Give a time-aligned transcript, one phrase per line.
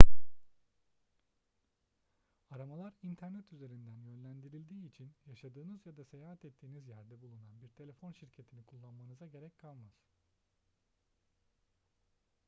[2.49, 8.63] aramalar i̇nternet üzerinden yönlendirildiği için yaşadığınız ya da seyahat ettiğiniz yerde bulunan bir telefon şirketini
[8.63, 9.95] kullanmanıza gerek kalmaz